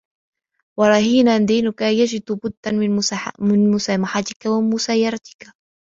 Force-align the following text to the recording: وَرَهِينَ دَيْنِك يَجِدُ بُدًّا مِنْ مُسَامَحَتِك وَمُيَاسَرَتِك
وَرَهِينَ 0.79 1.45
دَيْنِك 1.45 1.81
يَجِدُ 1.81 2.31
بُدًّا 2.43 2.71
مِنْ 3.39 3.71
مُسَامَحَتِك 3.73 4.45
وَمُيَاسَرَتِك 4.45 5.53